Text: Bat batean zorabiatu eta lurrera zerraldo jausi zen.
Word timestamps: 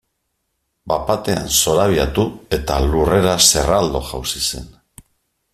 Bat 0.91 1.03
batean 1.09 1.51
zorabiatu 1.57 2.25
eta 2.59 2.79
lurrera 2.89 3.37
zerraldo 3.51 4.05
jausi 4.11 4.43
zen. 4.49 4.67